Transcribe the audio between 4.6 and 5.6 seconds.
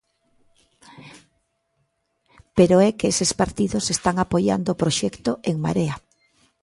o proxecto "En